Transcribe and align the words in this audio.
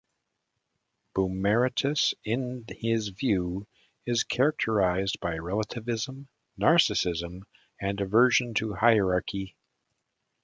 Boomeritis, 1.13 2.15
in 2.23 2.65
his 2.67 3.09
view, 3.09 3.67
is 4.07 4.23
characterized 4.23 5.19
by 5.19 5.37
relativism, 5.37 6.27
narcissism, 6.59 7.43
and 7.79 8.01
aversion 8.01 8.55
to 8.55 8.73
hierarchy. 8.73 9.55